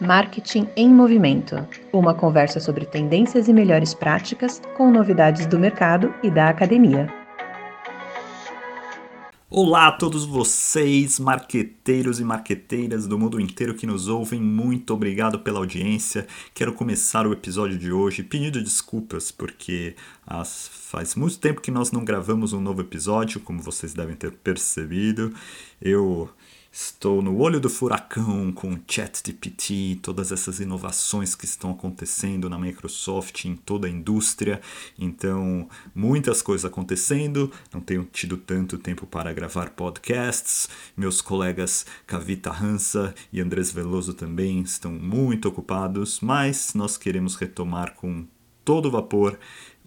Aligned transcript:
Marketing 0.00 0.68
em 0.76 0.88
Movimento 0.88 1.66
uma 1.92 2.14
conversa 2.14 2.60
sobre 2.60 2.86
tendências 2.86 3.48
e 3.48 3.52
melhores 3.52 3.92
práticas 3.92 4.62
com 4.76 4.92
novidades 4.92 5.44
do 5.44 5.58
mercado 5.58 6.14
e 6.22 6.30
da 6.30 6.48
academia. 6.48 7.12
Olá 9.50 9.88
a 9.88 9.92
todos 9.92 10.24
vocês, 10.24 11.18
marqueteiros 11.18 12.20
e 12.20 12.24
marqueteiras 12.24 13.08
do 13.08 13.18
mundo 13.18 13.40
inteiro 13.40 13.74
que 13.74 13.88
nos 13.88 14.06
ouvem, 14.06 14.40
muito 14.40 14.94
obrigado 14.94 15.40
pela 15.40 15.58
audiência. 15.58 16.28
Quero 16.54 16.72
começar 16.74 17.26
o 17.26 17.32
episódio 17.32 17.76
de 17.76 17.90
hoje 17.90 18.22
pedindo 18.22 18.62
desculpas 18.62 19.32
porque 19.32 19.96
as, 20.24 20.68
faz 20.68 21.16
muito 21.16 21.40
tempo 21.40 21.60
que 21.60 21.72
nós 21.72 21.90
não 21.90 22.04
gravamos 22.04 22.52
um 22.52 22.60
novo 22.60 22.82
episódio, 22.82 23.40
como 23.40 23.60
vocês 23.60 23.94
devem 23.94 24.14
ter 24.14 24.30
percebido. 24.30 25.34
Eu 25.82 26.30
Estou 26.80 27.20
no 27.20 27.36
olho 27.38 27.58
do 27.58 27.68
furacão 27.68 28.52
com 28.52 28.72
o 28.72 28.78
ChatGPT, 28.86 29.98
todas 30.00 30.30
essas 30.30 30.60
inovações 30.60 31.34
que 31.34 31.44
estão 31.44 31.72
acontecendo 31.72 32.48
na 32.48 32.56
Microsoft, 32.56 33.46
em 33.46 33.56
toda 33.56 33.88
a 33.88 33.90
indústria. 33.90 34.60
Então, 34.96 35.68
muitas 35.92 36.40
coisas 36.40 36.64
acontecendo. 36.64 37.50
Não 37.74 37.80
tenho 37.80 38.04
tido 38.04 38.36
tanto 38.36 38.78
tempo 38.78 39.08
para 39.08 39.32
gravar 39.32 39.70
podcasts. 39.70 40.68
Meus 40.96 41.20
colegas 41.20 41.84
Kavita 42.06 42.52
Hansa 42.52 43.12
e 43.32 43.40
Andrés 43.40 43.72
Veloso 43.72 44.14
também 44.14 44.60
estão 44.60 44.92
muito 44.92 45.48
ocupados, 45.48 46.20
mas 46.20 46.74
nós 46.74 46.96
queremos 46.96 47.34
retomar 47.34 47.94
com 47.96 48.24
todo 48.64 48.88
vapor 48.88 49.36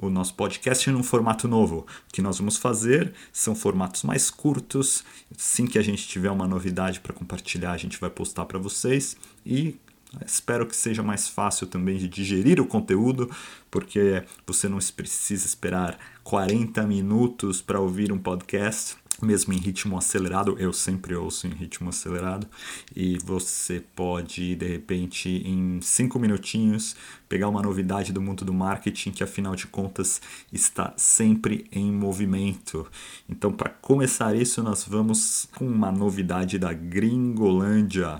o 0.02 0.10
nosso 0.10 0.34
podcast 0.34 0.90
num 0.90 1.04
formato 1.04 1.48
novo. 1.48 1.86
O 2.10 2.14
que 2.14 2.22
nós 2.22 2.40
vamos 2.40 2.58
fazer 2.58 3.14
são 3.32 3.56
formatos 3.56 4.04
mais 4.04 4.30
curtos. 4.30 5.04
Assim 5.38 5.66
que 5.66 5.78
a 5.78 5.82
gente 5.82 6.08
tiver 6.08 6.32
uma 6.32 6.48
novidade 6.48 7.00
para 7.00 7.14
compartilhar, 7.14 7.72
a 7.72 7.78
gente 7.78 8.00
vai 8.00 8.10
postar 8.10 8.46
para 8.46 8.60
vocês 8.60 9.16
e 9.46 9.80
Espero 10.26 10.68
que 10.68 10.76
seja 10.76 11.02
mais 11.02 11.30
fácil 11.30 11.66
também 11.66 11.98
de 11.98 12.06
digerir 12.06 12.60
o 12.60 12.66
conteúdo, 12.66 13.32
porque 13.70 14.22
você 14.46 14.68
não 14.68 14.78
precisa 14.94 15.46
esperar 15.46 15.98
40 16.22 16.84
minutos 16.84 17.62
para 17.62 17.80
ouvir 17.80 18.12
um 18.12 18.18
podcast 18.18 18.98
mesmo 19.26 19.54
em 19.54 19.58
ritmo 19.58 19.98
acelerado, 19.98 20.56
eu 20.60 20.74
sempre 20.74 21.16
ouço 21.16 21.48
em 21.48 21.52
ritmo 21.52 21.90
acelerado, 21.90 22.48
e 22.96 23.18
você 23.20 23.84
pode, 23.96 24.56
de 24.56 24.68
repente, 24.68 25.30
em 25.30 25.80
cinco 25.82 26.20
minutinhos, 26.20 26.96
pegar 27.28 27.48
uma 27.48 27.62
novidade 27.62 28.12
do 28.12 28.22
mundo 28.22 28.44
do 28.44 28.54
marketing 28.54 29.12
que, 29.12 29.24
afinal 29.24 29.56
de 29.56 29.68
contas, 29.68 30.22
está 30.52 30.94
sempre 30.98 31.66
em 31.72 31.92
movimento. 31.92 32.88
Então, 33.30 33.52
para 33.52 33.70
começar 33.70 34.36
isso, 34.36 34.62
nós 34.62 34.84
vamos 34.84 35.48
com 35.56 35.68
uma 35.68 35.92
novidade 35.92 36.58
da 36.60 36.74
Gringolândia. 36.74 38.20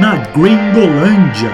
Na 0.00 0.16
Gringolândia! 0.32 1.50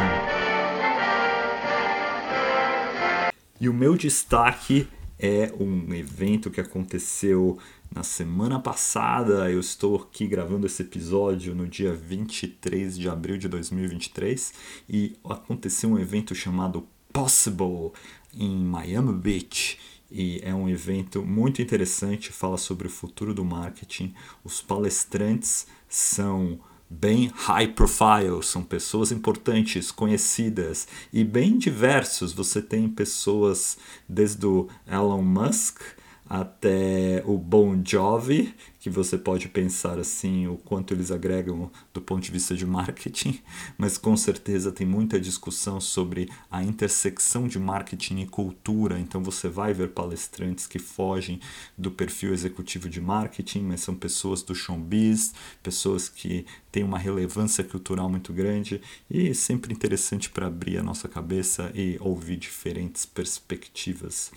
E 3.61 3.69
o 3.69 3.75
meu 3.75 3.97
destaque 3.97 4.87
é 5.19 5.53
um 5.59 5.93
evento 5.95 6.51
que 6.51 6.61
aconteceu 6.61 7.59
na 7.93 8.03
semana 8.03 8.61
passada. 8.61 9.51
Eu 9.51 9.61
estou 9.61 9.97
aqui 9.97 10.27
gravando 10.27 10.67
esse 10.67 10.83
episódio 10.83 11.55
no 11.55 11.67
dia 11.67 11.93
23 11.93 12.97
de 12.97 13.09
abril 13.09 13.37
de 13.37 13.49
2023 13.49 14.53
e 14.89 15.17
aconteceu 15.25 15.91
um 15.91 15.99
evento 15.99 16.35
chamado 16.35 16.87
Possible 17.13 17.93
em 18.33 18.57
Miami 18.57 19.13
Beach. 19.13 19.79
E 20.11 20.41
é 20.43 20.55
um 20.55 20.69
evento 20.69 21.23
muito 21.23 21.61
interessante, 21.61 22.33
fala 22.33 22.57
sobre 22.57 22.87
o 22.87 22.91
futuro 22.91 23.35
do 23.35 23.45
marketing. 23.45 24.15
Os 24.43 24.63
palestrantes 24.63 25.67
são 25.89 26.61
bem 26.91 27.31
high 27.35 27.69
profile, 27.69 28.43
são 28.43 28.63
pessoas 28.63 29.13
importantes, 29.13 29.91
conhecidas 29.91 30.89
e 31.13 31.23
bem 31.23 31.59
diversos. 31.59 32.33
Você 32.33 32.63
tem 32.63 32.89
pessoas 32.89 33.77
desde 34.09 34.47
o 34.47 34.69
Elon 34.87 35.23
Musk 35.23 35.81
até 36.29 37.23
o 37.27 37.39
Bon 37.39 37.81
Jovi, 37.85 38.55
que 38.89 38.95
você 38.95 39.19
pode 39.19 39.49
pensar 39.49 39.99
assim 39.99 40.47
o 40.47 40.57
quanto 40.57 40.93
eles 40.95 41.11
agregam 41.11 41.71
do 41.93 42.01
ponto 42.01 42.23
de 42.23 42.31
vista 42.31 42.55
de 42.55 42.67
marketing, 42.67 43.41
mas 43.77 43.99
com 43.99 44.17
certeza 44.17 44.73
tem 44.73 44.87
muita 44.87 45.21
discussão 45.21 45.81
sobre 45.81 46.29
a 46.51 46.63
intersecção 46.63 47.47
de 47.47 47.59
marketing 47.59 48.21
e 48.21 48.27
cultura. 48.27 48.99
Então 48.99 49.23
você 49.23 49.49
vai 49.49 49.73
ver 49.73 49.91
palestrantes 49.91 50.67
que 50.67 50.79
fogem 50.79 51.41
do 51.77 51.91
perfil 51.91 52.33
executivo 52.33 52.89
de 52.89 53.01
marketing, 53.01 53.63
mas 53.63 53.81
são 53.81 53.95
pessoas 53.95 54.43
do 54.43 54.55
showbiz, 54.55 55.35
pessoas 55.63 56.09
que 56.09 56.47
têm 56.73 56.83
uma 56.83 56.99
relevância 56.99 57.65
cultural 57.65 58.09
muito 58.09 58.33
grande 58.33 58.81
e 59.11 59.35
sempre 59.35 59.73
interessante 59.73 60.31
para 60.31 60.47
abrir 60.47 60.79
a 60.79 60.83
nossa 60.83 61.09
cabeça 61.09 61.71
e 61.75 61.97
ouvir 62.01 62.37
diferentes 62.37 63.05
perspectivas. 63.05 64.31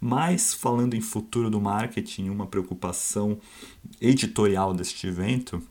Mas 0.00 0.54
falando 0.54 0.94
em 0.94 1.00
futuro 1.00 1.50
do 1.50 1.60
marketing, 1.60 2.30
uma 2.30 2.46
preocupação 2.46 3.38
editorial 4.00 4.74
deste 4.74 5.06
evento 5.06 5.62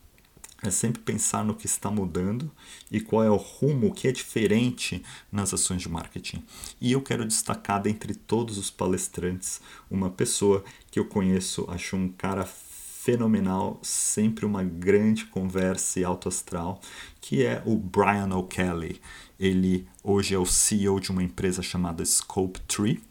é 0.62 0.70
sempre 0.70 1.02
pensar 1.02 1.46
no 1.46 1.56
que 1.56 1.66
está 1.66 1.90
mudando 1.90 2.52
e 2.92 3.00
qual 3.00 3.24
é 3.24 3.30
o 3.30 3.38
rumo 3.38 3.94
que 3.94 4.08
é 4.08 4.12
diferente 4.12 5.02
nas 5.32 5.54
ações 5.54 5.82
de 5.82 5.88
marketing. 5.88 6.44
E 6.82 6.92
eu 6.92 7.02
quero 7.02 7.26
destacar 7.26 7.82
dentre 7.82 8.14
todos 8.14 8.58
os 8.58 8.70
palestrantes 8.70 9.62
uma 9.90 10.10
pessoa 10.10 10.64
que 10.92 11.00
eu 11.00 11.06
conheço, 11.06 11.66
acho 11.70 11.96
um 11.96 12.10
cara 12.10 12.46
fenomenal, 12.46 13.80
sempre 13.82 14.46
uma 14.46 14.62
grande 14.62 15.26
conversa 15.26 16.02
e 16.02 16.04
alto 16.04 16.28
astral, 16.28 16.82
que 17.22 17.46
é 17.46 17.64
o 17.66 17.78
Brian 17.78 18.36
O'Kelly. 18.36 19.02
Ele 19.40 19.88
hoje 20.04 20.36
é 20.36 20.38
o 20.38 20.46
CEO 20.46 21.00
de 21.00 21.10
uma 21.10 21.24
empresa 21.24 21.62
chamada 21.62 22.04
Scope 22.04 22.60
Tree 22.62 23.02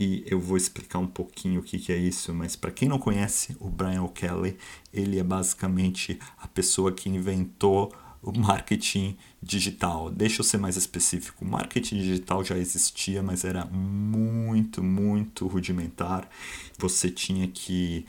e 0.00 0.22
eu 0.28 0.38
vou 0.38 0.56
explicar 0.56 1.00
um 1.00 1.08
pouquinho 1.08 1.58
o 1.58 1.62
que, 1.62 1.76
que 1.76 1.90
é 1.90 1.96
isso, 1.96 2.32
mas 2.32 2.54
para 2.54 2.70
quem 2.70 2.88
não 2.88 3.00
conhece 3.00 3.56
o 3.58 3.68
Brian 3.68 4.02
O'Kelly, 4.04 4.56
ele 4.94 5.18
é 5.18 5.24
basicamente 5.24 6.20
a 6.40 6.46
pessoa 6.46 6.92
que 6.92 7.08
inventou 7.08 7.92
o 8.22 8.30
marketing 8.38 9.16
digital. 9.42 10.08
Deixa 10.08 10.40
eu 10.40 10.44
ser 10.44 10.58
mais 10.58 10.76
específico. 10.76 11.44
O 11.44 11.48
marketing 11.48 11.96
digital 11.96 12.44
já 12.44 12.56
existia, 12.56 13.24
mas 13.24 13.44
era 13.44 13.64
muito, 13.64 14.84
muito 14.84 15.48
rudimentar. 15.48 16.30
Você 16.78 17.10
tinha 17.10 17.48
que 17.48 18.06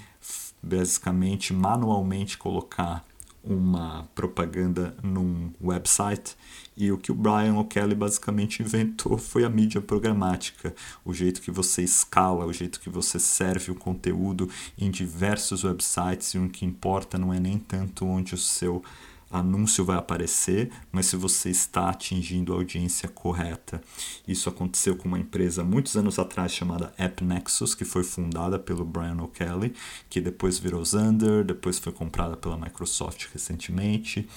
basicamente 0.61 1.53
manualmente 1.56 2.38
colocar 2.38 3.03
uma 3.44 4.07
propaganda 4.13 4.95
num 5.01 5.51
website 5.61 6.35
e 6.75 6.91
o 6.91 6.97
que 6.97 7.11
o 7.11 7.16
Brian 7.16 7.55
O'Kelly 7.55 7.95
basicamente 7.95 8.61
inventou 8.61 9.17
foi 9.19 9.44
a 9.44 9.50
mídia 9.50 9.81
programática, 9.81 10.73
o 11.03 11.13
jeito 11.13 11.41
que 11.41 11.51
você 11.51 11.81
escala, 11.81 12.45
o 12.45 12.53
jeito 12.53 12.79
que 12.79 12.89
você 12.89 13.19
serve 13.19 13.72
o 13.72 13.75
conteúdo 13.75 14.50
em 14.77 14.89
diversos 14.91 15.63
websites 15.63 16.33
e 16.33 16.38
o 16.38 16.50
que 16.50 16.66
importa 16.66 17.17
não 17.17 17.33
é 17.33 17.39
nem 17.39 17.57
tanto 17.57 18.05
onde 18.05 18.33
o 18.33 18.38
seu 18.38 18.83
anúncio 19.31 19.85
vai 19.85 19.97
aparecer, 19.97 20.72
mas 20.91 21.06
se 21.06 21.16
você 21.16 21.50
está 21.50 21.90
atingindo 21.90 22.53
a 22.53 22.56
audiência 22.56 23.07
correta. 23.07 23.81
Isso 24.28 24.50
aconteceu 24.50 24.95
com 24.95 25.07
uma 25.07 25.19
empresa 25.19 25.63
muitos 25.63 25.95
anos 25.95 26.17
atrás 26.17 26.51
chamada 26.51 26.94
AppNexus, 26.97 27.75
que 27.75 27.85
foi 27.85 28.03
fundada 28.03 28.57
pelo 28.57 28.84
Brian 28.84 29.22
O'Kelly, 29.22 29.73
que 30.09 30.19
depois 30.19 30.57
virou 30.57 30.84
Zander, 30.84 31.44
depois 31.44 31.78
foi 31.79 31.94
comprada 31.94 32.35
pela 32.35 32.57
Microsoft 32.57 33.28
recentemente. 33.31 34.28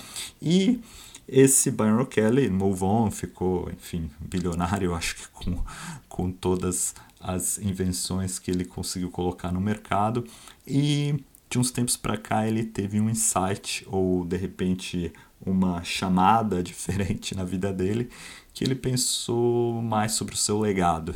E 0.41 0.81
esse 1.27 1.71
Brian 1.71 1.99
O'Kelly, 1.99 2.51
move 2.51 2.85
on, 2.85 3.11
ficou, 3.11 3.71
enfim, 3.71 4.11
bilionário, 4.21 4.95
acho 4.95 5.17
que 5.17 5.29
com, 5.29 5.63
com 6.09 6.31
todas 6.31 6.95
as 7.21 7.59
invenções 7.59 8.39
que 8.39 8.51
ele 8.51 8.65
conseguiu 8.65 9.11
colocar 9.11 9.53
no 9.53 9.61
mercado. 9.61 10.25
E 10.67 11.23
de 11.53 11.59
uns 11.59 11.71
tempos 11.71 11.99
para 11.99 12.17
cá 12.17 12.47
ele 12.47 12.65
teve 12.65 12.99
um 12.99 13.11
insight 13.11 13.87
ou 13.87 14.25
de 14.25 14.39
repente 14.39 15.13
uma 15.39 15.85
chamada 15.85 16.63
diferente 16.65 17.37
na 17.37 17.45
vida 17.45 17.71
dele 17.71 18.09
que 18.55 18.65
ele 18.65 18.75
pensou 18.75 19.83
mais 19.83 20.13
sobre 20.13 20.35
o 20.35 20.39
seu 20.39 20.59
legado. 20.59 21.15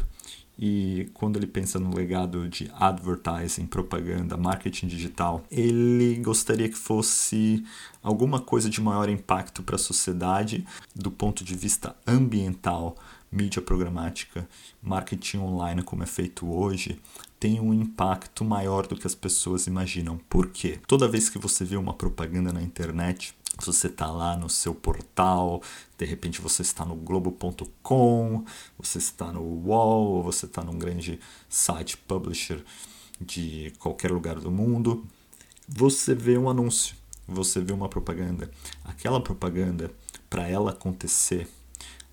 E 0.59 1.11
quando 1.13 1.37
ele 1.37 1.47
pensa 1.47 1.79
no 1.79 1.95
legado 1.95 2.49
de 2.49 2.71
advertising, 2.75 3.67
propaganda, 3.67 4.37
marketing 4.37 4.87
digital, 4.87 5.45
ele 5.51 6.17
gostaria 6.17 6.69
que 6.69 6.79
fosse 6.79 7.63
alguma 8.03 8.41
coisa 8.41 8.71
de 8.71 8.81
maior 8.81 9.09
impacto 9.09 9.63
para 9.63 9.77
a 9.77 9.79
sociedade 9.79 10.67
do 10.95 11.11
ponto 11.11 11.45
de 11.45 11.55
vista 11.55 11.95
ambiental, 12.07 12.97
mídia 13.31 13.61
programática, 13.61 14.49
marketing 14.83 15.39
online 15.39 15.83
como 15.83 16.03
é 16.03 16.07
feito 16.07 16.51
hoje, 16.51 16.99
tem 17.39 17.61
um 17.61 17.75
impacto 17.75 18.45
maior 18.45 18.87
do 18.87 18.97
que 18.97 19.07
as 19.07 19.15
pessoas 19.15 19.67
imaginam. 19.67 20.19
Por 20.29 20.49
quê? 20.49 20.79
Toda 20.87 21.09
vez 21.09 21.29
que 21.29 21.39
você 21.39 21.65
vê 21.65 21.77
uma 21.77 21.93
propaganda 21.93 22.51
na 22.51 22.63
internet, 22.63 23.35
você 23.65 23.87
está 23.87 24.11
lá 24.11 24.37
no 24.37 24.49
seu 24.51 24.75
portal, 24.75 25.63
de 25.97 26.05
repente 26.05 26.41
você 26.41 26.63
está 26.63 26.85
no 26.85 26.97
globo.com, 26.97 28.45
você 28.79 28.99
está 28.99 29.33
no 29.33 29.41
UOL, 29.41 30.17
ou 30.17 30.23
você 30.23 30.47
está 30.47 30.63
num 30.63 30.79
grande 30.79 31.19
site 31.49 31.97
publisher 31.97 32.63
de 33.21 33.73
qualquer 33.79 34.11
lugar 34.11 34.39
do 34.39 34.51
mundo, 34.51 35.07
você 35.69 36.15
vê 36.15 36.37
um 36.37 36.51
anúncio 36.51 36.95
você 37.27 37.61
vê 37.61 37.73
uma 37.73 37.89
propaganda. 37.89 38.51
Aquela 38.85 39.21
propaganda, 39.21 39.91
para 40.31 40.49
ela 40.49 40.71
acontecer, 40.71 41.49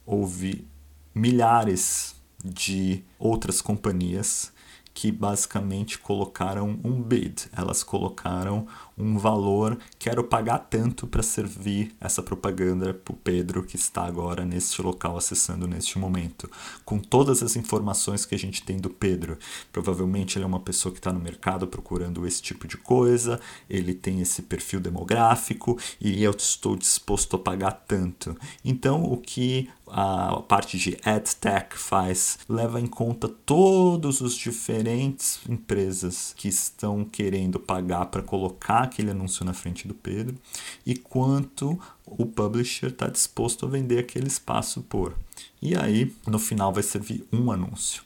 houve 0.05 0.67
milhares 1.13 2.15
de 2.43 3.03
outras 3.19 3.61
companhias 3.61 4.51
que 4.93 5.11
basicamente 5.11 5.97
colocaram 5.97 6.79
um 6.83 7.01
bid, 7.01 7.47
elas 7.51 7.83
colocaram 7.83 8.67
um 8.97 9.17
valor, 9.17 9.77
quero 9.97 10.23
pagar 10.23 10.59
tanto 10.59 11.07
para 11.07 11.23
servir 11.23 11.95
essa 11.99 12.21
propaganda 12.21 12.93
para 12.93 13.13
o 13.13 13.17
Pedro 13.17 13.63
que 13.63 13.75
está 13.75 14.05
agora 14.05 14.45
neste 14.45 14.81
local 14.81 15.17
acessando 15.17 15.67
neste 15.67 15.97
momento. 15.97 16.49
Com 16.85 16.99
todas 16.99 17.41
as 17.41 17.55
informações 17.55 18.25
que 18.25 18.35
a 18.35 18.39
gente 18.39 18.63
tem 18.63 18.77
do 18.77 18.89
Pedro, 18.89 19.37
provavelmente 19.71 20.37
ele 20.37 20.45
é 20.45 20.47
uma 20.47 20.59
pessoa 20.59 20.91
que 20.91 20.99
está 20.99 21.11
no 21.11 21.19
mercado 21.19 21.67
procurando 21.67 22.27
esse 22.27 22.41
tipo 22.41 22.67
de 22.67 22.77
coisa, 22.77 23.39
ele 23.69 23.93
tem 23.93 24.21
esse 24.21 24.43
perfil 24.43 24.79
demográfico 24.79 25.77
e 25.99 26.23
eu 26.23 26.31
estou 26.31 26.75
disposto 26.75 27.35
a 27.35 27.39
pagar 27.39 27.71
tanto. 27.87 28.37
Então, 28.63 29.03
o 29.03 29.17
que 29.17 29.69
a 29.95 30.41
parte 30.47 30.75
de 30.79 30.97
AdTech 31.05 31.77
faz 31.77 32.39
leva 32.49 32.81
em 32.81 32.87
conta 32.87 33.29
todos 33.29 34.21
os 34.21 34.33
diferentes 34.33 35.39
empresas 35.47 36.33
que 36.35 36.47
estão 36.47 37.05
querendo 37.05 37.59
pagar 37.59 38.07
para 38.07 38.23
colocar 38.23 38.79
aquele 38.79 39.11
anúncio 39.11 39.45
na 39.45 39.53
frente 39.53 39.87
do 39.87 39.93
Pedro 39.93 40.35
e 40.83 40.95
quanto 40.95 41.79
o 42.07 42.25
publisher 42.25 42.87
está 42.87 43.07
disposto 43.07 43.67
a 43.67 43.69
vender 43.69 43.99
aquele 43.99 44.25
espaço 44.25 44.81
por. 44.81 45.15
E 45.61 45.75
aí, 45.75 46.11
no 46.25 46.39
final, 46.39 46.73
vai 46.73 46.81
servir 46.81 47.23
um 47.31 47.51
anúncio. 47.51 48.01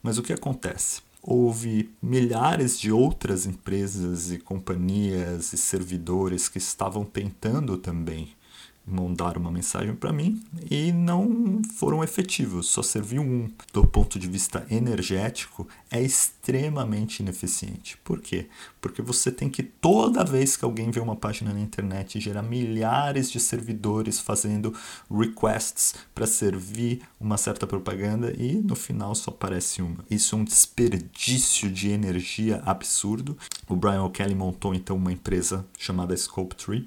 Mas 0.00 0.18
o 0.18 0.22
que 0.22 0.32
acontece? 0.32 1.02
Houve 1.20 1.90
milhares 2.00 2.78
de 2.78 2.92
outras 2.92 3.44
empresas 3.44 4.30
e 4.30 4.38
companhias 4.38 5.52
e 5.52 5.56
servidores 5.56 6.48
que 6.48 6.58
estavam 6.58 7.04
tentando 7.04 7.76
também 7.76 8.28
mandaram 8.86 9.40
uma 9.40 9.50
mensagem 9.50 9.94
para 9.94 10.12
mim 10.12 10.42
e 10.70 10.92
não 10.92 11.62
foram 11.76 12.04
efetivos, 12.04 12.68
só 12.68 12.82
serviu 12.82 13.22
um. 13.22 13.50
Do 13.72 13.86
ponto 13.86 14.18
de 14.18 14.28
vista 14.28 14.66
energético, 14.70 15.66
é 15.90 16.00
extremamente 16.00 17.20
ineficiente. 17.20 17.96
Por 18.04 18.20
quê? 18.20 18.46
Porque 18.80 19.02
você 19.02 19.32
tem 19.32 19.48
que, 19.48 19.62
toda 19.62 20.24
vez 20.24 20.56
que 20.56 20.64
alguém 20.64 20.90
vê 20.90 21.00
uma 21.00 21.16
página 21.16 21.52
na 21.52 21.60
internet, 21.60 22.20
gerar 22.20 22.42
milhares 22.42 23.30
de 23.30 23.40
servidores 23.40 24.20
fazendo 24.20 24.74
requests 25.10 25.94
para 26.14 26.26
servir 26.26 27.02
uma 27.18 27.36
certa 27.36 27.66
propaganda 27.66 28.32
e 28.36 28.54
no 28.56 28.76
final 28.76 29.14
só 29.14 29.30
aparece 29.30 29.82
uma. 29.82 30.04
Isso 30.10 30.34
é 30.34 30.38
um 30.38 30.44
desperdício 30.44 31.70
de 31.70 31.90
energia 31.90 32.62
absurdo. 32.64 33.36
O 33.68 33.74
Brian 33.74 34.02
O'Kelly 34.02 34.34
montou 34.34 34.74
então 34.74 34.96
uma 34.96 35.12
empresa 35.12 35.66
chamada 35.78 36.14
Scope3 36.14 36.86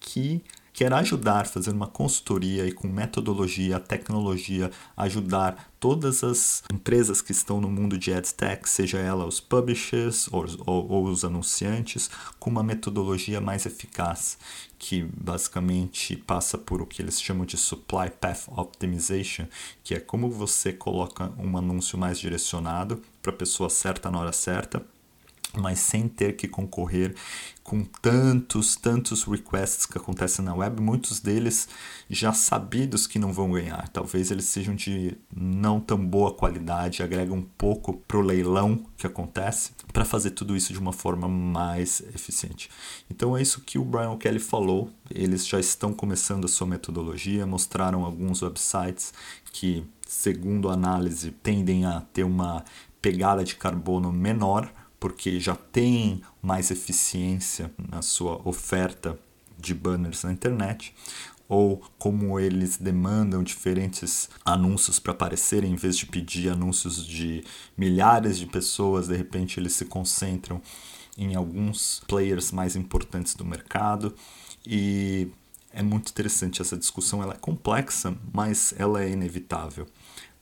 que 0.00 0.42
quer 0.74 0.92
ajudar, 0.92 1.46
fazer 1.46 1.70
uma 1.70 1.86
consultoria 1.86 2.66
e 2.66 2.72
com 2.72 2.88
metodologia, 2.88 3.78
tecnologia, 3.78 4.72
ajudar 4.96 5.72
todas 5.78 6.24
as 6.24 6.64
empresas 6.72 7.22
que 7.22 7.30
estão 7.30 7.60
no 7.60 7.70
mundo 7.70 7.96
de 7.96 8.12
AdTech, 8.12 8.68
seja 8.68 8.98
ela 8.98 9.24
os 9.24 9.38
publishers 9.38 10.28
ou, 10.32 10.44
ou, 10.66 10.90
ou 10.90 11.04
os 11.04 11.24
anunciantes, 11.24 12.10
com 12.40 12.50
uma 12.50 12.62
metodologia 12.62 13.40
mais 13.40 13.66
eficaz, 13.66 14.36
que 14.76 15.02
basicamente 15.02 16.16
passa 16.16 16.58
por 16.58 16.82
o 16.82 16.86
que 16.86 17.00
eles 17.00 17.22
chamam 17.22 17.46
de 17.46 17.56
Supply 17.56 18.10
Path 18.10 18.48
Optimization, 18.48 19.46
que 19.84 19.94
é 19.94 20.00
como 20.00 20.28
você 20.28 20.72
coloca 20.72 21.32
um 21.38 21.56
anúncio 21.56 21.96
mais 21.96 22.18
direcionado 22.18 23.00
para 23.22 23.30
a 23.30 23.36
pessoa 23.36 23.70
certa 23.70 24.10
na 24.10 24.18
hora 24.18 24.32
certa 24.32 24.84
mas 25.56 25.78
sem 25.78 26.08
ter 26.08 26.36
que 26.36 26.48
concorrer 26.48 27.14
com 27.64 27.82
tantos, 27.82 28.76
tantos 28.76 29.24
requests 29.24 29.86
que 29.86 29.96
acontecem 29.96 30.44
na 30.44 30.54
web, 30.54 30.82
muitos 30.82 31.18
deles 31.18 31.66
já 32.10 32.32
sabidos 32.34 33.06
que 33.06 33.18
não 33.18 33.32
vão 33.32 33.50
ganhar. 33.50 33.88
Talvez 33.88 34.30
eles 34.30 34.44
sejam 34.44 34.74
de 34.74 35.16
não 35.34 35.80
tão 35.80 35.96
boa 35.98 36.34
qualidade, 36.34 37.02
agregam 37.02 37.38
um 37.38 37.42
pouco 37.42 37.94
para 38.06 38.18
o 38.18 38.20
leilão 38.20 38.84
que 38.98 39.06
acontece, 39.06 39.72
para 39.94 40.04
fazer 40.04 40.32
tudo 40.32 40.54
isso 40.54 40.74
de 40.74 40.78
uma 40.78 40.92
forma 40.92 41.26
mais 41.26 42.02
eficiente. 42.14 42.68
Então 43.10 43.34
é 43.34 43.40
isso 43.40 43.62
que 43.62 43.78
o 43.78 43.84
Brian 43.84 44.16
Kelly 44.18 44.40
falou. 44.40 44.90
Eles 45.10 45.46
já 45.46 45.58
estão 45.58 45.94
começando 45.94 46.44
a 46.44 46.48
sua 46.48 46.66
metodologia, 46.66 47.46
mostraram 47.46 48.04
alguns 48.04 48.42
websites 48.42 49.14
que, 49.52 49.82
segundo 50.06 50.68
a 50.68 50.74
análise, 50.74 51.30
tendem 51.30 51.86
a 51.86 52.02
ter 52.12 52.24
uma 52.24 52.62
pegada 53.00 53.42
de 53.42 53.56
carbono 53.56 54.12
menor 54.12 54.70
porque 55.04 55.38
já 55.38 55.54
tem 55.54 56.22
mais 56.40 56.70
eficiência 56.70 57.70
na 57.90 58.00
sua 58.00 58.40
oferta 58.48 59.18
de 59.58 59.74
banners 59.74 60.22
na 60.24 60.32
internet, 60.32 60.94
ou 61.46 61.82
como 61.98 62.40
eles 62.40 62.78
demandam 62.78 63.42
diferentes 63.42 64.30
anúncios 64.42 64.98
para 64.98 65.12
aparecerem, 65.12 65.72
em 65.72 65.76
vez 65.76 65.98
de 65.98 66.06
pedir 66.06 66.48
anúncios 66.48 67.06
de 67.06 67.44
milhares 67.76 68.38
de 68.38 68.46
pessoas, 68.46 69.08
de 69.08 69.14
repente 69.14 69.60
eles 69.60 69.74
se 69.74 69.84
concentram 69.84 70.58
em 71.18 71.34
alguns 71.34 72.00
players 72.08 72.50
mais 72.50 72.74
importantes 72.74 73.34
do 73.34 73.44
mercado. 73.44 74.14
E 74.66 75.28
é 75.70 75.82
muito 75.82 76.08
interessante 76.08 76.62
essa 76.62 76.78
discussão, 76.78 77.22
ela 77.22 77.34
é 77.34 77.38
complexa, 77.38 78.16
mas 78.32 78.72
ela 78.78 79.04
é 79.04 79.10
inevitável 79.10 79.86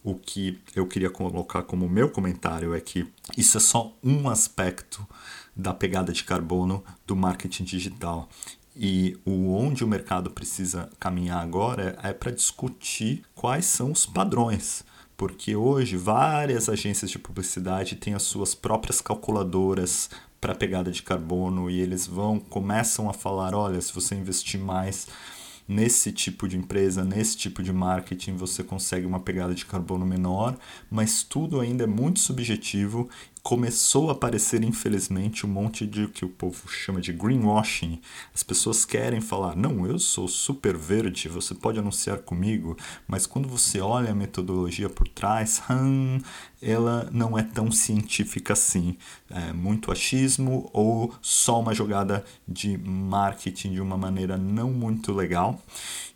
o 0.05 0.15
que 0.15 0.61
eu 0.75 0.87
queria 0.87 1.11
colocar 1.11 1.63
como 1.63 1.89
meu 1.89 2.11
comentário 2.11 2.75
é 2.75 2.81
que 2.81 3.07
isso 3.37 3.57
é 3.57 3.61
só 3.61 3.97
um 4.03 4.29
aspecto 4.29 5.07
da 5.55 5.73
pegada 5.73 6.13
de 6.13 6.25
carbono 6.25 6.83
do 7.07 7.15
marketing 7.15 7.65
digital. 7.65 8.29
E 8.75 9.19
o 9.25 9.55
onde 9.55 9.85
o 9.85 9.89
mercado 9.89 10.31
precisa 10.31 10.89
caminhar 10.99 11.43
agora 11.43 11.99
é 12.03 12.13
para 12.13 12.33
discutir 12.33 13.23
quais 13.35 13.67
são 13.67 13.93
os 13.93 14.07
padrões. 14.07 14.85
Porque 15.17 15.55
hoje 15.55 15.97
várias 15.97 16.69
agências 16.69 17.11
de 17.11 17.19
publicidade 17.19 17.97
têm 17.97 18.15
as 18.15 18.23
suas 18.23 18.55
próprias 18.55 19.01
calculadoras 19.01 20.11
para 20.41 20.55
pegada 20.55 20.91
de 20.91 21.03
carbono 21.03 21.71
e 21.71 21.81
eles 21.81 22.07
vão 22.07 22.41
começam 22.41 23.09
a 23.09 23.13
falar, 23.13 23.55
olha, 23.55 23.81
se 23.81 23.95
você 23.95 24.17
investir 24.17 24.59
mais 24.59 25.07
nesse 25.67 26.13
tipo 26.13 26.49
de 26.49 26.57
empresa, 26.57 27.05
nesse 27.05 27.37
tipo 27.37 27.63
de 27.63 27.73
marketing, 27.73 28.37
você 28.37 28.63
consegue 28.63 29.07
uma 29.07 29.21
pegada 29.21 29.55
de 29.55 29.65
carbono 29.65 30.05
menor, 30.05 30.57
mas 30.91 31.23
tudo 31.23 31.61
ainda 31.61 31.85
é 31.85 31.87
muito 31.87 32.21
subjetivo 32.21 33.09
começou 33.43 34.09
a 34.09 34.13
aparecer, 34.13 34.63
infelizmente, 34.63 35.45
um 35.45 35.49
monte 35.49 35.85
de 35.85 36.07
que 36.07 36.25
o 36.25 36.29
povo 36.29 36.69
chama 36.69 37.01
de 37.01 37.13
greenwashing. 37.13 38.01
As 38.33 38.43
pessoas 38.43 38.85
querem 38.85 39.21
falar: 39.21 39.57
não, 39.57 39.87
eu 39.87 39.99
sou 39.99 40.29
super 40.29 40.77
verde, 40.77 41.29
você 41.29 41.55
pode 41.55 41.79
anunciar 41.79 42.19
comigo, 42.19 42.77
mas 43.07 43.27
quando 43.27 43.49
você 43.49 43.81
olha 43.81 44.13
a 44.13 44.15
metodologia 44.15 44.89
por 44.89 45.09
trás, 45.09 45.61
hum, 45.69 46.21
ela 46.61 47.09
não 47.13 47.37
é 47.37 47.43
tão 47.43 47.73
científica 47.73 48.53
assim. 48.53 48.97
É 49.29 49.53
muito 49.53 49.91
achismo 49.91 50.71
ou 50.73 51.13
só 51.21 51.61
uma 51.61 51.75
jogada 51.75 52.25
de 52.47 52.79
marketing 52.79 53.73
de 53.73 53.81
uma 53.81 53.97
maneira 53.97 54.37
não 54.37 54.71
muito 54.71 55.13
legal. 55.13 55.61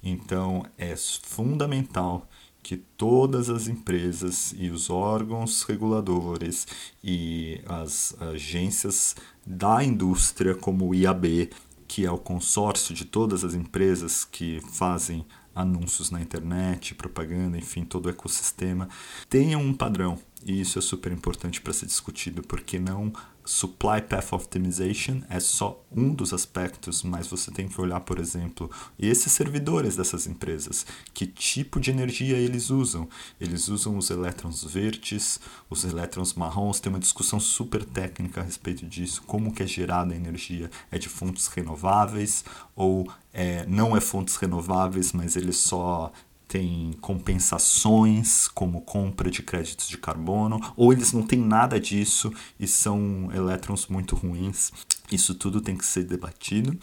Então 0.03 0.65
é 0.79 0.95
fundamental 0.97 2.29
que 2.67 2.77
todas 2.77 3.49
as 3.49 3.69
empresas 3.69 4.53
e 4.59 4.71
os 4.71 4.91
órgãos 4.91 5.63
reguladores 5.63 6.67
e 7.01 7.61
as 7.65 8.21
agências 8.21 9.15
da 9.47 9.85
indústria, 9.85 10.53
como 10.53 10.89
o 10.89 10.93
IAB, 10.93 11.49
que 11.87 12.05
é 12.05 12.11
o 12.11 12.19
consórcio 12.19 12.93
de 12.93 13.05
todas 13.05 13.45
as 13.45 13.55
empresas 13.55 14.25
que 14.25 14.61
fazem 14.73 15.25
anúncios 15.55 16.11
na 16.11 16.21
internet, 16.21 16.93
propaganda, 16.97 17.57
enfim, 17.57 17.85
todo 17.85 18.07
o 18.07 18.11
ecossistema, 18.11 18.89
tenham 19.31 19.63
um 19.63 19.73
padrão. 19.73 20.19
E 20.45 20.61
isso 20.61 20.77
é 20.77 20.83
super 20.83 21.13
importante 21.13 21.61
para 21.61 21.73
ser 21.73 21.87
discutido, 21.87 22.43
porque 22.43 22.81
não 22.81 23.13
Supply 23.47 24.03
Path 24.03 24.33
Optimization 24.33 25.23
é 25.31 25.39
só 25.39 25.81
um 25.91 26.13
dos 26.13 26.35
aspectos, 26.35 27.05
mas 27.05 27.29
você 27.29 27.51
tem 27.53 27.69
que 27.69 27.81
olhar, 27.81 28.01
por 28.01 28.19
exemplo, 28.19 28.69
esses 28.99 29.33
servidores 29.33 29.97
dessas 29.97 30.27
empresas, 30.27 30.85
que 31.15 31.27
tipo 31.27 31.79
de 31.79 31.93
energia 31.93 32.37
eles 32.37 32.71
usam. 32.71 33.09
Eles 33.41 33.69
usam 33.69 33.97
os 33.97 34.11
elétrons 34.11 34.65
verdes, 34.65 35.39
os 35.71 35.85
elétrons 35.85 36.35
marrons, 36.35 36.81
tem 36.81 36.93
uma 36.93 36.99
discussão 36.99 37.39
super 37.39 37.85
técnica 37.85 38.41
a 38.41 38.45
respeito 38.45 38.85
disso, 38.85 39.23
como 39.23 39.53
que 39.53 39.63
é 39.63 39.67
gerada 39.67 40.13
a 40.13 40.17
energia, 40.17 40.69
é 40.91 40.99
de 40.99 41.09
fontes 41.09 41.47
renováveis 41.47 42.45
ou 42.75 43.09
é, 43.33 43.65
não 43.67 43.97
é 43.97 44.01
fontes 44.01 44.35
renováveis, 44.37 45.13
mas 45.13 45.37
eles 45.37 45.59
só 45.59 46.11
tem 46.49 46.93
compensações 47.01 48.49
como 48.49 48.81
compra 48.81 49.31
de 49.31 49.43
créditos 49.43 49.89
de 49.89 49.99
carbono, 49.99 50.61
ou 50.77 50.93
eles 50.93 51.13
não 51.13 51.23
têm 51.23 51.41
nada 51.41 51.81
disso 51.81 52.33
e 52.59 52.67
são 52.67 53.31
elétrons 53.35 53.87
muito 53.89 54.15
ruins. 54.15 54.73
Isso 55.11 55.35
tudo 55.35 55.61
tem 55.61 55.77
que 55.77 55.85
ser 55.85 56.05
debatido 56.05 56.79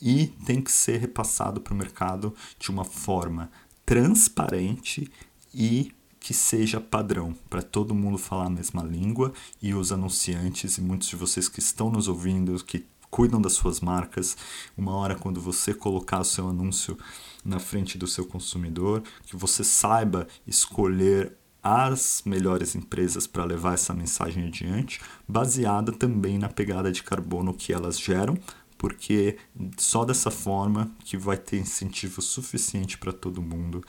e 0.00 0.28
tem 0.44 0.60
que 0.60 0.70
ser 0.70 0.98
repassado 0.98 1.60
para 1.60 1.74
o 1.74 1.76
mercado 1.76 2.34
de 2.58 2.70
uma 2.70 2.84
forma 2.84 3.50
transparente 3.86 5.10
e 5.54 5.92
que 6.18 6.32
seja 6.32 6.80
padrão 6.80 7.36
para 7.50 7.60
todo 7.60 7.94
mundo 7.94 8.16
falar 8.16 8.46
a 8.46 8.50
mesma 8.50 8.82
língua 8.82 9.32
e 9.60 9.74
os 9.74 9.92
anunciantes 9.92 10.78
e 10.78 10.80
muitos 10.80 11.08
de 11.08 11.16
vocês 11.16 11.50
que 11.50 11.60
estão 11.60 11.90
nos 11.90 12.08
ouvindo, 12.08 12.64
que 12.64 12.86
cuidam 13.14 13.40
das 13.40 13.52
suas 13.52 13.80
marcas. 13.80 14.36
Uma 14.76 14.92
hora, 14.96 15.14
quando 15.14 15.40
você 15.40 15.72
colocar 15.72 16.18
o 16.18 16.24
seu 16.24 16.48
anúncio 16.48 16.98
na 17.44 17.60
frente 17.60 17.96
do 17.96 18.08
seu 18.08 18.26
consumidor, 18.26 19.04
que 19.22 19.36
você 19.36 19.62
saiba 19.62 20.26
escolher 20.44 21.32
as 21.62 22.24
melhores 22.26 22.74
empresas 22.74 23.28
para 23.28 23.44
levar 23.44 23.74
essa 23.74 23.94
mensagem 23.94 24.48
adiante, 24.48 25.00
baseada 25.28 25.92
também 25.92 26.38
na 26.38 26.48
pegada 26.48 26.90
de 26.90 27.04
carbono 27.04 27.54
que 27.54 27.72
elas 27.72 28.00
geram, 28.00 28.36
porque 28.76 29.38
só 29.76 30.04
dessa 30.04 30.32
forma 30.32 30.90
que 31.04 31.16
vai 31.16 31.36
ter 31.36 31.60
incentivo 31.60 32.20
suficiente 32.20 32.98
para 32.98 33.12
todo 33.12 33.40
mundo 33.40 33.80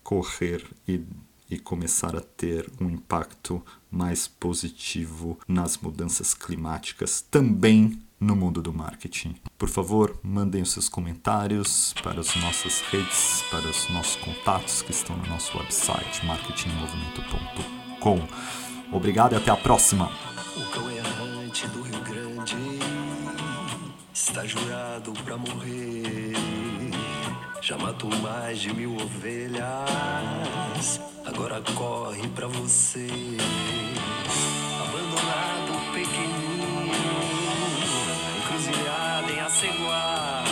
correr 0.00 0.64
e, 0.86 1.02
e 1.50 1.58
começar 1.58 2.14
a 2.14 2.20
ter 2.20 2.70
um 2.80 2.88
impacto 2.88 3.60
mais 3.90 4.28
positivo 4.28 5.36
nas 5.48 5.76
mudanças 5.76 6.34
climáticas 6.34 7.20
também 7.20 8.00
no 8.20 8.36
mundo 8.36 8.60
do 8.60 8.72
marketing. 8.72 9.34
Por 9.56 9.68
favor, 9.68 10.20
mandem 10.22 10.60
os 10.62 10.72
seus 10.72 10.88
comentários 10.88 11.94
para 12.02 12.20
as 12.20 12.36
nossas 12.36 12.82
redes, 12.82 13.42
para 13.50 13.66
os 13.66 13.88
nossos 13.88 14.16
contatos 14.16 14.82
que 14.82 14.90
estão 14.90 15.16
no 15.16 15.26
nosso 15.26 15.56
website 15.56 16.26
marketingmovimento.com. 16.26 18.20
Obrigado 18.92 19.32
e 19.32 19.36
até 19.36 19.50
a 19.50 19.56
próxima. 19.56 20.12
O 20.56 20.64
cão 20.70 20.90
errante 20.90 21.66
do 21.68 21.80
Rio 21.82 22.00
Grande 22.02 22.56
está 24.12 24.44
jurado 24.46 25.12
para 25.24 25.38
morrer. 25.38 26.34
Já 27.62 27.78
matou 27.78 28.10
mais 28.16 28.58
de 28.58 28.74
mil 28.74 28.96
ovelhas, 28.96 29.60
agora 31.24 31.62
corre 31.74 32.26
para 32.28 32.48
você. 32.48 33.06
Aceguá, 39.60 40.42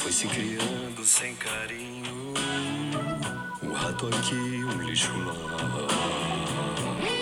foi 0.00 0.12
se 0.12 0.28
criando 0.28 1.02
sem 1.02 1.34
carinho. 1.36 2.34
Um 3.62 3.72
rato 3.72 4.08
aqui, 4.08 4.34
um 4.34 4.82
lixo 4.82 5.12
lá. 5.20 6.55